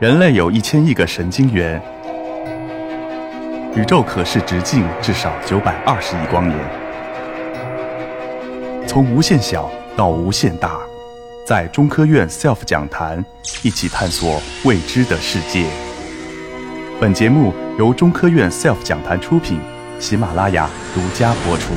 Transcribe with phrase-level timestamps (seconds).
[0.00, 1.82] 人类有一千亿个神经元，
[3.74, 6.56] 宇宙可视直径至少九百二十亿光年。
[8.86, 10.78] 从无限小到无限大，
[11.44, 13.24] 在中科院 SELF 讲坛
[13.64, 15.66] 一起探索未知的世界。
[17.00, 19.58] 本节目由中科院 SELF 讲坛出品，
[19.98, 21.74] 喜马拉雅独家播出。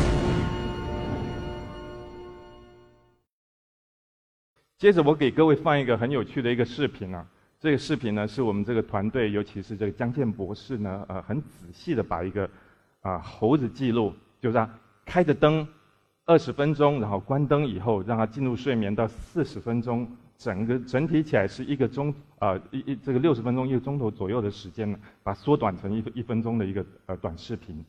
[4.78, 7.26] 接着，我给各位放一个很有趣的一个视频啊。
[7.62, 12.50] 这个视频呢，是我们这个团队，尤其是这个江建博士呢，呃，很仔细的把一个
[13.02, 14.68] 啊猴子记录，就是他
[15.06, 15.68] 开着灯
[16.26, 27.86] 二十分钟，然后关灯以后，让他进入睡眠到四十分钟，整个整体起来是一个钟啊一一这个六十分钟一个钟头左右的时间呢，把缩短成一一分钟的一个呃短视频。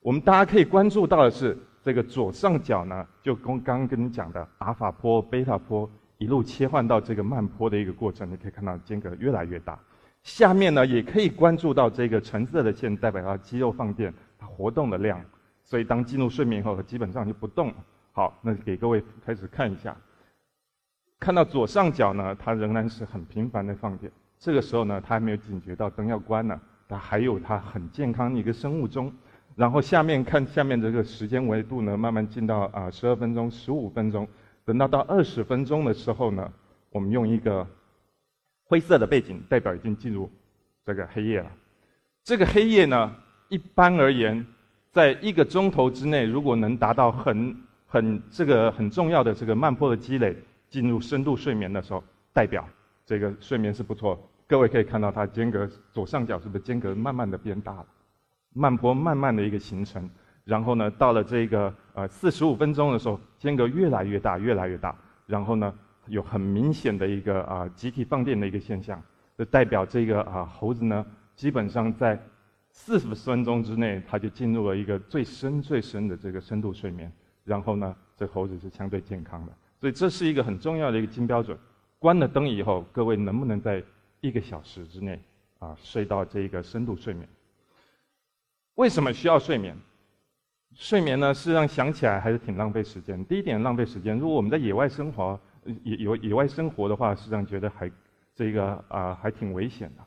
[0.00, 5.88] 我们大家可以关注到的是，这个左上角呢，就跟刚刚跟你讲的阿法波、贝塔波。
[6.22, 9.76] 一路切换到这个慢坡的一个过程，你可以看到间隔越来越大。
[10.22, 15.20] 下面呢，也可以关注到这个橙色的线代表它肌肉放电、它活动的量。
[15.64, 17.74] 所以当进入睡眠以后，基本上就不动了。
[18.12, 19.96] 好，那给各位开始看一下。
[21.18, 24.12] 看到左上角呢，它仍然是很频繁的放电。
[24.38, 29.12] 这个时候呢，它还没有警觉到灯要关了，它还有它很健康的一个生物钟。
[29.56, 34.28] 然后下面看下面这个时间维度呢，慢慢进到啊十二分钟、十五分钟。
[34.64, 36.52] 等到到二十分钟的时候呢，
[36.90, 37.66] 我们用一个
[38.64, 40.30] 灰色的背景代表已经进入
[40.84, 41.50] 这个黑夜了。
[42.24, 43.14] 这个黑夜呢，
[43.48, 44.46] 一般而言，
[44.92, 50.36] 在一个钟头之内，如果能达到很很这个很重要的这个慢波的积累，
[50.68, 52.68] 进入深度睡眠的时候，代表
[53.04, 54.18] 这个睡眠是不错。
[54.46, 57.86] 各位可以看到，它间隔左上角是不是间隔慢慢的变大了？
[58.54, 60.08] 慢波慢慢的一个形成。
[60.44, 64.96] 然后呢，到了这个呃四十五分钟的时候，间隔越来越大，越来越大。
[65.26, 65.72] 然后呢，
[66.06, 69.00] 有很明显的一个啊集体放电的一个现象，
[69.38, 72.20] 就代表这个啊猴子呢，基本上在
[72.70, 77.10] 四十分钟之内，它就进入了一个最深最深的这个深度睡眠。
[77.44, 79.52] 然后呢，这猴子是相对健康的。
[79.80, 81.56] 所以这是一个很重要的一个金标准。
[81.98, 83.82] 关了灯以后，各位能不能在
[84.20, 85.20] 一个小时之内
[85.60, 87.28] 啊睡到这个深度睡眠？
[88.74, 89.76] 为什么需要睡眠？
[90.74, 93.22] 睡眠呢，事实上想起来还是挺浪费时间。
[93.26, 95.38] 第一点浪费时间，如果我们在野外生活，
[95.84, 97.90] 野野野外生活的话，实际上觉得还
[98.34, 100.02] 这个啊还挺危险的。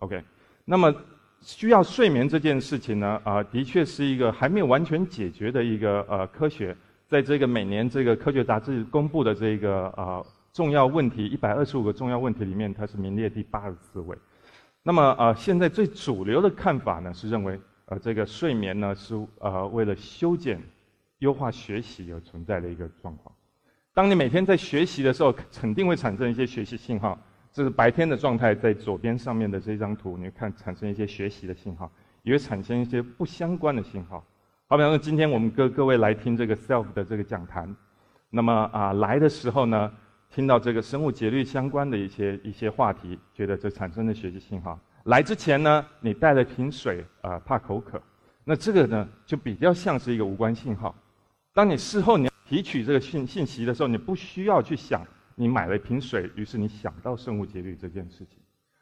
[0.00, 0.22] OK，
[0.64, 0.94] 那么
[1.40, 6.76] 需要睡眠这件事情呢，啊的确是一个还没有完全解决的一个呃科学，
[7.08, 14.16] 在这个每年这个科学杂志公布的这个啊重要问题一百二十五个重要问题里面，它是名列第八十四位。
[14.82, 17.58] 那么啊现在最主流的看法呢是认为。
[17.90, 20.62] 呃，这个睡眠呢是呃为了修剪、
[21.18, 23.34] 优化学习而存在的一个状况。
[23.92, 27.18] 当你每天在学习的时候，肯定会产生一些学习信号。
[27.52, 31.90] 这是白天的状态，在左边上面的这张图，你看产生一些学习的信号，
[32.22, 34.24] 也会产生一些不相关的信号。
[34.68, 37.74] 好比方说，今天我们各各位来听这个 self 的这个讲坛，
[38.30, 39.92] 那么啊来的时候呢，
[40.30, 44.78] 听到这个生物节律相关的一些一些话题，觉得这产生的学习信号。
[45.04, 48.00] 来之前呢，你带了瓶水啊，怕口渴，
[48.44, 50.94] 那这个呢就比较像是一个无关信号。
[51.54, 55.02] 当你事后你提取这个信信息的时候，你不需要去想
[55.34, 58.38] 你买了一瓶水，于是你想到生物节律这件事情，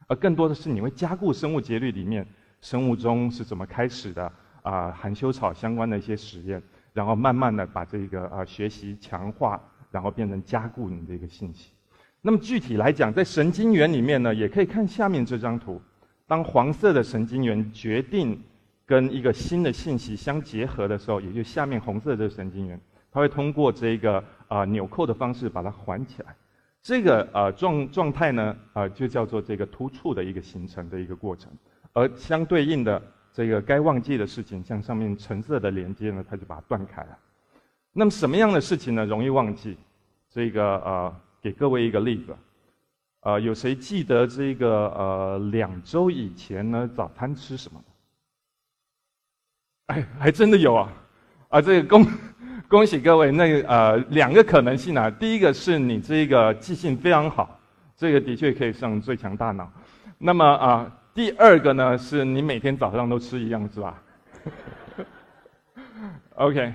[0.09, 2.27] 而更多的是你会加固生物节律里面
[2.61, 6.61] 生物钟是怎么开始的啊，含羞草相关的一些实验，
[6.93, 9.63] 然后慢慢的把这个啊学习强化，
[9.93, 11.71] 然后变成加固你的一个信息。
[12.21, 15.81] 那么具体来讲，在神经元里面呢，也可以看下面这张图。
[16.29, 18.41] 当黄色的神经元决定
[18.87, 22.79] 跟一个新的信息相结合的时候，也就下面红色的这个神经元，
[23.11, 26.37] 它会通过这个啊纽扣的方式把它环起来。
[26.83, 31.51] 这个啊状状态呢啊就叫做这个突触的一个形成的一个过程。
[31.95, 33.03] 而相对应的
[33.33, 37.19] 这个该忘记的事情，像上面橙色的连接呢，它就把它断开了。
[37.93, 39.77] 那么什么样的事情呢容易忘记？
[40.31, 42.37] 这个呃给各位一个例子。
[43.29, 47.79] 啊，有谁记得这个呃两周以前呢早餐吃什么？
[49.89, 50.91] 哎，还真的有啊！
[51.51, 52.07] 啊，这个恭
[52.69, 57.61] 恭喜各位，那呃两个可能性啊，第一个是你这个记性非常好，
[57.95, 59.71] 这个的确可以上最强大脑。
[60.17, 64.03] 那么啊，第二个呢是你每天早上都吃一样是吧？
[66.37, 66.73] OK。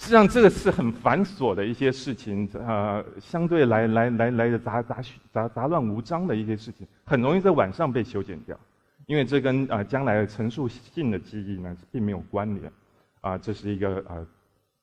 [0.00, 4.96] 实际上，这个是很繁琐的一些事情，呃，相对来来来来的杂杂
[5.30, 8.58] 杂杂乱无章的一些事情，很容易在晚上被修剪掉，
[9.04, 12.72] 因为这跟啊将来的陈述性的记忆呢并没有关联，
[13.20, 14.26] 啊，这是一个呃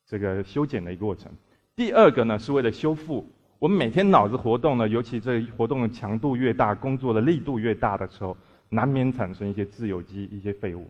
[0.05, 1.31] 这个修剪的一个过程。
[1.75, 3.27] 第二个呢是为了修复
[3.57, 8.37] 我们每天脑子活动呢，尤其这活动的强度越大，工作的力度越大的时候，
[8.69, 10.87] 难免产生一些自由基、一些废物。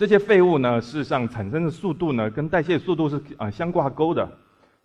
[0.00, 4.26] 这些废物呢，事实上产生的速度呢，跟代谢速度是啊相挂钩的。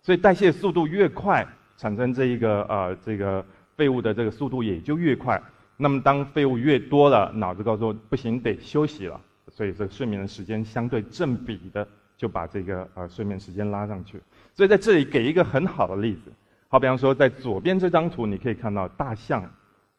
[0.02, 1.42] 所以代谢速度越快，
[1.78, 3.42] 产生这一个呃这个
[3.76, 5.42] 废物的这个速度也就越快。
[5.78, 9.18] 那么当废物越多了，脑子告诉我不行，得休息了。
[9.48, 14.20] 所以这睡眠的时间相对正比的就把这个呃睡眠时间拉上去。
[14.52, 16.30] 所以在这里给一个很好的例子。
[16.68, 19.50] 好，比方说，在左边这张图，你可以看到大象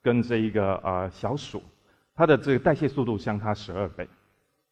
[0.04, 1.64] 跟这一个呃小鼠，
[2.16, 4.08] 它的这个代谢速度相差十二倍，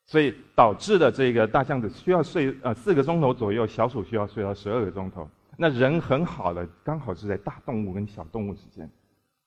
[0.06, 5.28] 所以导致的这个大象只需要睡呃四个钟头左右，小鼠需要睡到十二个钟头。
[5.58, 8.90] 那人很好的，刚好是在大动物跟小动物之间，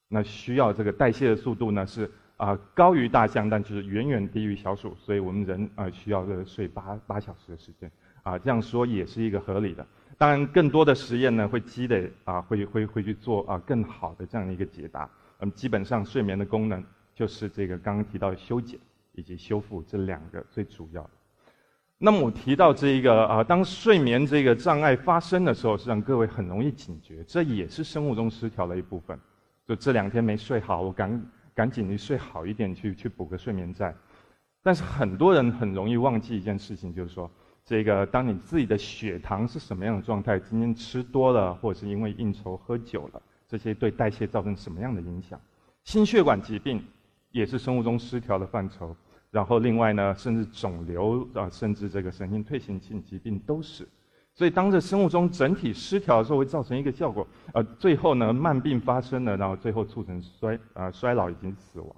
[0.09, 7.91] 那需要这个代谢的速度呢是啊高于大象，但就是远远低于小鼠，所以我们人啊需要这个睡八八小时的时间
[8.23, 9.87] 啊，这样说也是一个合理的。
[10.17, 15.09] 当然，更多的实验呢会积累啊，会会会去做啊更好的这样一个解答。
[15.39, 16.83] 嗯，基本上睡眠的功能
[17.15, 18.81] 就是这个刚刚提到的修剪
[19.19, 21.11] 以及修复这两个最主要的。
[21.99, 29.19] 那么我提到这一个啊，当睡眠这个障碍发生的时候，是让各位很容易警觉，这也是生物钟失调的一部分。
[29.67, 33.95] 就这两天没睡好，我赶赶紧去睡好一点，去去补个睡眠债。
[34.63, 37.31] 但是很多人很容易忘记一件事情，就是说。
[37.65, 40.41] 这个，当你自己的血糖是什么样的状态？
[40.41, 45.39] 今天吃多了，或者是因为应酬喝酒了，这些对代谢造成什么样的影响？
[45.85, 46.83] 心血管疾病
[47.31, 48.97] 也是生物钟失调的范畴。
[49.31, 53.87] 然后另外呢，甚至肿瘤啊，甚至这个神经退行性疾病都是。
[54.35, 61.97] 所以当这生物钟整体失调的时候，会造成一个效果，呃，最后呢慢病发生了，然后最后促成衰啊衰老以及死亡。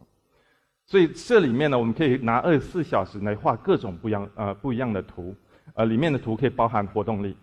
[0.86, 5.34] 所以这里面呢，我们可以拿二十四小时来画各种不一样呃不一样的图。
[5.74, 7.36] 呃，里面的图可以包含活动力，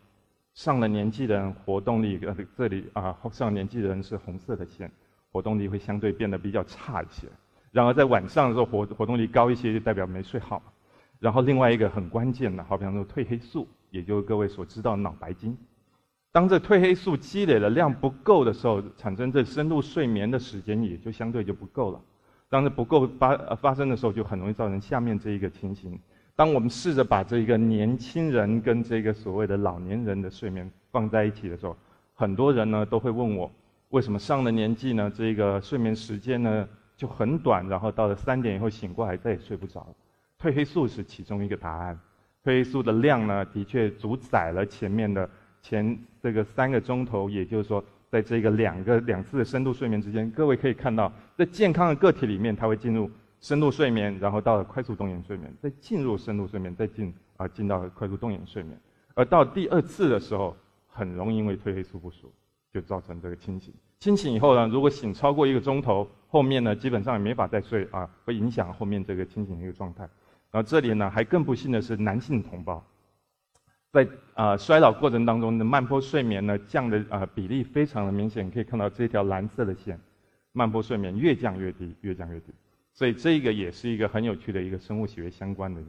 [0.53, 4.91] 上了年纪的人活动力，呃，这里啊，上了年纪的人是红色的线，
[5.31, 7.27] 活动力会相对变得比较差一些。
[7.77, 10.59] 然而在晚上的时候活活动力高一些，就代表没睡好。
[11.19, 15.56] 然后另外一个很关键的，好比方说褪黑素，也就是各位所知道脑白金。
[16.31, 22.01] 当这褪黑素积累的量不够的时候，产生这深度睡眠的时间也就相对就不够了。
[22.50, 26.00] 当这不够发发生的时候，就很容易造成下面这一个情形。
[26.35, 31.77] 当我们试着把这个年轻人跟这个所谓的老年人的睡眠放在一起的时候，
[32.15, 33.51] 很多人呢都会问我，
[33.89, 35.12] 为什么上了年纪呢？
[35.15, 39.88] 这个睡眠时间呢就很短，然后到了三点以后醒过来再也睡不着。
[40.41, 41.97] 褪黑素是其中一个答案。
[42.44, 45.29] 褪黑素的量呢，的确主宰了前面的
[45.61, 53.09] 前这个三个钟头，也就是说，在这个两个两次的深度睡眠之间，各位可以看到，在健康的个体里面，它会进入。
[53.39, 58.75] 深度睡眠，然后到了快速动眼睡眠，再进入深度睡眠，再进啊进到快速动眼睡眠，
[59.13, 60.57] 而到第二次的时候，
[60.88, 62.33] 很容易因为褪黑素不足，
[62.73, 63.71] 就造成这个清醒。
[63.99, 70.03] 清醒以后呢，如果醒超过一个钟头，后面呢基本上也没法再睡啊，会影响后面这个清醒的一个状态。
[70.51, 72.85] 然后这里呢还更不幸的是，男性同胞
[73.91, 79.99] 在啊衰老过程当中的慢波睡眠呢降的啊比例非常的明显，可以看到这条蓝色的线，
[80.51, 82.53] 慢波睡眠越降越低，越降越低。
[82.94, 85.81] 所以这个也是一个很有趣的一个生物学相关的。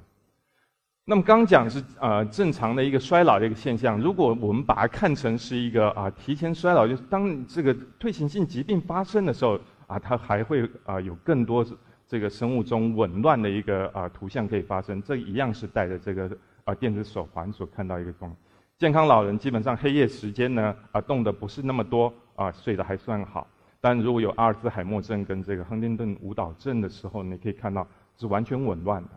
[1.11, 11.65] 那么刚讲是呃正常的一个衰老的一个现象，如果我们把它看成是一个啊提前衰老，就是当这个退行性疾病发生的时候啊，它还会啊有更多
[12.07, 15.01] 这个生物钟紊乱的一个啊图像可以发生。
[15.01, 16.31] 这一样是带着这个
[16.65, 18.31] 啊电子手环所看到一个状。
[18.77, 23.47] 健康老人基本上黑夜时间呢啊动的不是那么多啊睡得还算好。
[23.81, 27.89] 但如果有阿尔兹海默症跟这个亨廷顿舞蹈症的时候，你可以看到
[28.19, 29.09] 是完全紊乱的，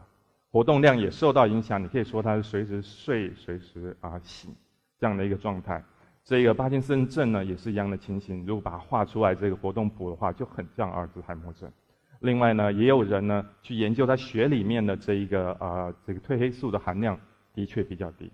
[0.52, 1.82] 活动量也受到影响。
[1.82, 4.54] 你可以说它是随时睡、随时啊醒
[5.00, 5.84] 这样的一个状态。
[6.24, 8.46] 这个帕金森症呢也是一样的情形。
[8.46, 11.72] 如果把它画出来这个活动谱的话，就很像阿尔兹海默症。
[12.20, 17.20] 另外呢，也有人呢去研究他血里面的这一个啊这个褪黑素的含量
[17.54, 18.32] 的确比较低。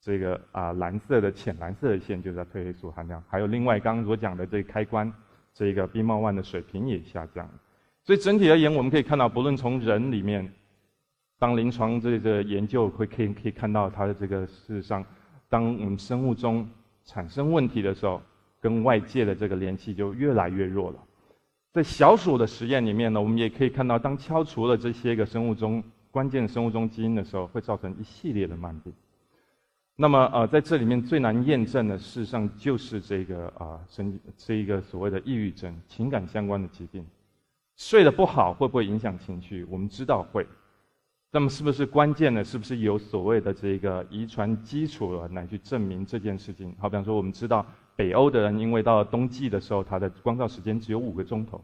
[0.00, 3.22] 这个啊蓝色的浅蓝色的线就是褪黑素含量。
[3.28, 5.12] 还有另外刚刚所讲的这个开关。
[5.54, 7.50] 这个 B 猫 one 的水平也下降，
[8.04, 10.52] 所以整体而言，我们可以看到，不论从人里面，
[11.38, 15.04] 当临床这个研究会可以可以看到它的这个事实上，
[15.48, 16.68] 当我们生物钟
[17.04, 18.20] 产生问题的时候，
[18.60, 20.98] 跟外界的这个联系就越来越弱了。
[21.72, 28.92] 在小鼠的实验里面呢，我们也可以看到，当敲除了这些个生物钟关键生物钟基因的时候，会造成一系列的慢病。
[29.94, 37.06] 那么呃，在这里面最难验证的，事实上就是这个啊，神这一个所谓的抑郁症，情感相关的疾病。
[37.76, 39.64] 睡得不好会不会影响情绪？
[39.70, 40.44] 我们知道会。
[41.30, 42.42] 那么是不是关键的？
[42.42, 46.74] 是不是有所谓的这个遗传基础来去证明这件事情？
[46.78, 51.62] 好比方说，我们知道北欧的人因为到了冬季的时候，它的光照时间只有五个钟头，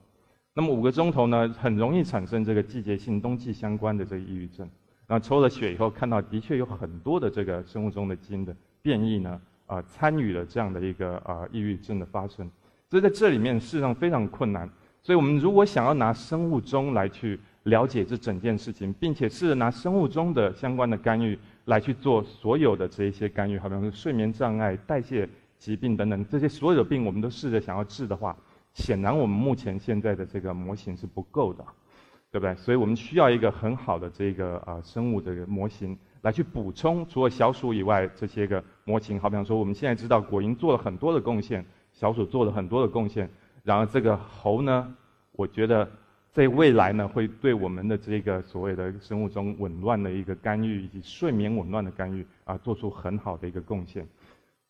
[0.52, 4.68] 那么五个钟头呢，很容易产生这个季节性冬季相关的这个抑郁症。
[5.08, 12.50] 那抽了血以后，看到的确有很多的这个生物钟的基因的变异呢，啊，参与了这样的一个啊抑郁症的发生。
[12.90, 14.68] 所以在这里面事实上非常困难。
[15.02, 25.28] 所以我们如果想要拿生物钟来去了解这整件事情，并且试着拿生物钟的相关的干预来去做所有的这一些干预，好比说睡眠障碍、代谢
[25.58, 28.34] 疾病等等这些所有的病，我们都试着想要治的话，
[28.72, 31.64] 显然我们目前现在的这个模型是不够的。
[32.30, 32.52] 对不对？
[32.56, 39.20] 所以我们需要一个很好的这个啊生物的模型来去补充，除了小鼠以外这些个模型。
[39.20, 43.30] 好比方说，我们现在知道果蝇做了很多的贡献，小鼠做了很多的贡献，
[43.62, 44.92] 然后这个猴呢，
[45.30, 45.88] 我觉得
[46.34, 54.04] 在未来呢会对我们的这个所谓的生物钟紊乱的一个干预以及睡眠紊乱的干预啊，做出很好的一个贡献。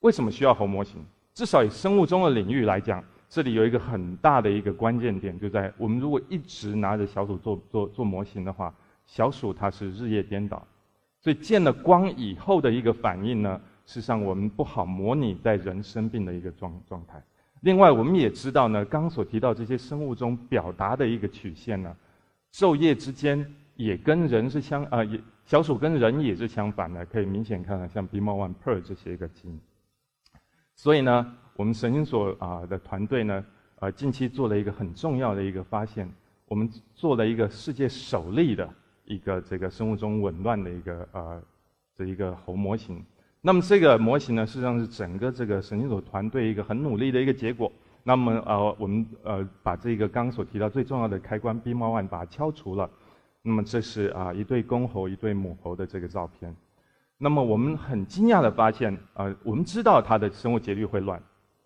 [0.00, 1.02] 为什么需要猴模型？
[1.33, 3.02] 至少以生物钟的领域来讲。
[3.26, 8.73] 这里有一个很大的一个关键点，就在我们如果一直拿着小鼠做做做模型的话，
[9.06, 10.64] 小鼠它是日夜颠倒，
[11.21, 17.21] 所以见了光以后的一个反应呢，事实上我们不好模拟在人生病的一个状状态。
[17.64, 21.97] 另外，我们也知道呢，刚所提到这些生物钟表达的一个曲线呢，
[22.52, 23.44] 昼夜之间
[23.76, 29.61] 也跟人是相啊，也小鼠跟人也是相反的，可以明显看到像 BMO1、PER 这些个基因。
[30.75, 31.37] 所以呢。
[31.56, 33.44] 我们神经所啊的团队呢，
[33.78, 36.12] 呃，近期做了一个很重要的一个发现，
[36.47, 38.68] 我们做了一个世界首例的
[39.04, 41.40] 一个这个生物钟紊乱的一个呃
[41.97, 43.00] 这一个猴模型。
[43.46, 47.70] 那么这个模型呢，实际上是整个这个神经所团队一个很努力的一个结果。
[48.02, 52.88] 那么呃，我们呃把这个刚所提到最重要的开关 B 猫 one 把它敲除了。
[53.42, 56.56] 那么这是啊一对公猴一对母猴的这个照片。
[57.18, 61.22] 那么我们很惊讶的发现，呃，我们知道它的生物节律会乱。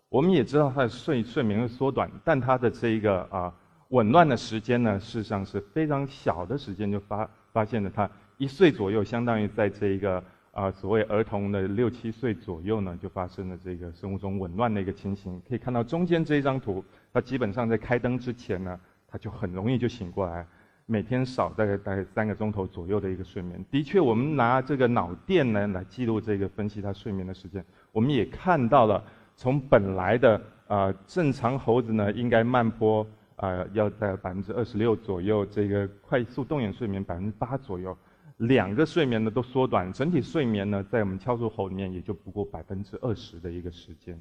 [0.09, 3.53] 我们也知道它的睡睡眠会缩短，但它的这一个啊
[3.87, 10.21] 紊乱的时间呢，事实上是非常小的时间就发发现了，它一岁左右，相当于在这一个
[10.59, 15.41] 啊所谓儿童的六七岁左右呢，就发生了这个生物钟紊乱的一个情形。
[15.47, 20.45] 可以看到中间这一张图，它基本上在开灯之前呢，它就很容易就醒过来，
[20.85, 23.63] 每天少大概大概三个钟头左右的一个睡眠。
[23.71, 27.63] 的确，我们拿这个脑电呢来记录这个分析它睡眠的时间，
[27.93, 29.01] 我们也看到了。
[29.37, 37.97] 从本来的啊正常猴子呢，应该慢波啊要在百分之二十六左右，这个快速动眼睡眠百分之八左右，
[38.39, 44.17] 两个睡眠呢都缩短，整体睡眠呢在我们敲出猴里面也就不过百分之二十的一个时间。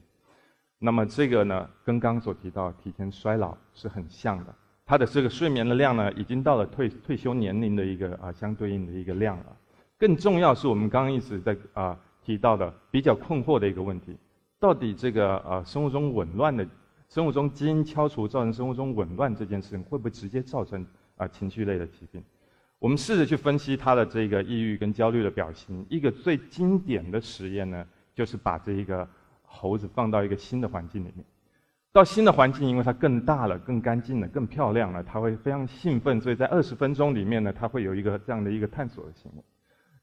[0.79, 9.57] 那么这个呢，跟刚刚所提到提前衰老是很像的，它的这个睡眠的量呢，已经到了退退休年龄的一个啊相对应的一个量了。
[9.97, 14.17] 更重要是我们刚刚一直在啊提到的比较困惑的一个问题。
[14.61, 16.67] 到底这个呃生物钟紊乱的
[17.09, 20.85] 生物钟基因敲除造成生物钟紊乱这件事情，会不会直接造成
[21.17, 22.21] 啊情绪类的疾病？
[22.79, 25.85] 我们试着去分析它的这个抑郁跟焦虑的表情。
[25.89, 29.09] 一个最经典的实验呢，就是把这一个
[29.43, 31.25] 猴子放到一个新的环境里面，
[31.93, 39.43] 到新的环境，因为它更大了、更干净了、更漂亮了，它会非常兴奋，所以在二十分钟里面呢，它会有一个这样的一个探索的行为。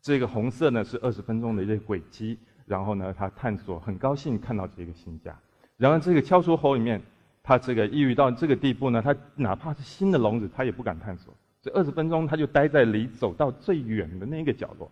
[0.01, 2.37] 这个红色呢是二十分钟的一个轨迹。
[2.67, 5.39] 然后呢，它探索，很高兴看到这个新家。
[5.77, 6.99] 然后这个敲出猴里面，
[7.43, 11.31] 它这个抑郁到这个地步呢，它哪怕是新的笼子，它也不敢探索。
[11.65, 14.91] 这二十分钟，他就待在离走到最远的那个角落，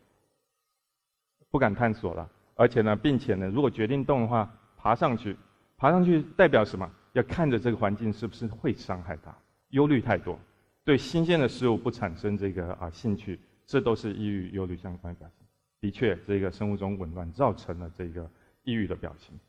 [1.51, 2.27] 不敢探索了。
[2.55, 5.37] 而且呢，并且呢，如果决定动的话，爬上去，
[5.77, 6.89] 爬上去代表什么？
[7.11, 9.31] 要看着这个环境是不是会伤害他，
[9.69, 10.39] 忧虑太多，
[10.83, 15.47] 对新鲜的事物不产生这个啊兴趣，这都是抑郁、忧虑相关的表现。
[15.79, 18.27] 的确，这个生物钟紊乱造成了这个
[18.63, 19.39] 抑郁的表情。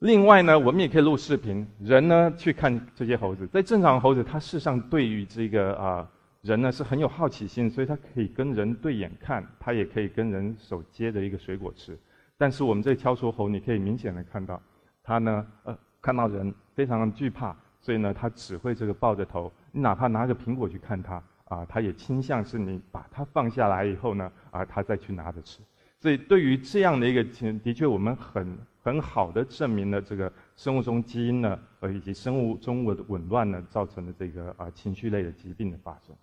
[0.00, 3.46] 另外呢，我们也可以录视频，人呢去看这些猴子。
[3.46, 6.12] 在正常猴子，它事实上对于这个啊
[6.46, 11.98] 人呢是很有好奇心，所以他可以跟人对眼看，他也可以跟人手接着一个水果吃。
[12.38, 14.62] 但是我们这挑出猴，你可以明显的看到，
[15.02, 21.20] 它呢呃看到人非常惧怕，所以呢它只会这个抱着头，你哪怕拿个苹果去看它。
[21.48, 25.60] 啊，它也倾向是你把它放下来以后呢，啊，它再去拿着吃。
[26.00, 36.16] 所以对于这样的一个情，的确我们很很好的证明了这个生物钟基因呢，呃，以及生物钟的紊乱呢，造成的这个啊情绪类的疾病的发生。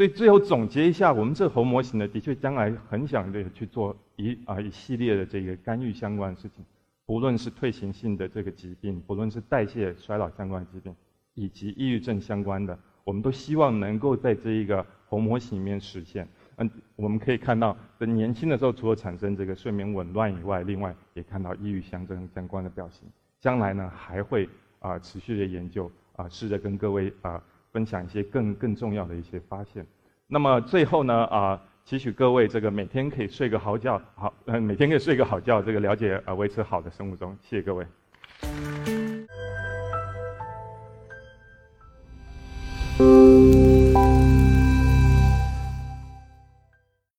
[0.00, 6.64] 所以最后总结一下，我们这猴模型呢，的确将来很想的去做一啊一系列的这个干预相关的事情，
[7.04, 10.96] 不论是退行性的这个疾病，不论是代谢衰老相关的疾病，
[11.34, 12.78] 以及抑郁症相关的。
[13.04, 16.26] 我们都希望能够在这一个猴模型里面实现。
[16.56, 23.06] 嗯，我们可以看到，在年轻的时候，除了产生这个睡眠紊乱以外，另外也看到抑郁相症相关的表现，
[23.38, 27.42] 将来呢还会啊持续的研究啊，试着跟各位啊
[27.72, 29.86] 分享一些更更重要的一些发现。
[30.26, 37.36] 那么最后呢啊，期许各位这个每天可以睡个好觉，好，嗯，每天可以睡个好觉，这个了解啊维持好的生物钟。
[37.42, 37.86] 谢谢各位。